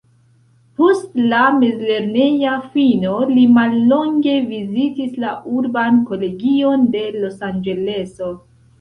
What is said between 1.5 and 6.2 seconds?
mezlerneja fino li mallonge vizitis la urban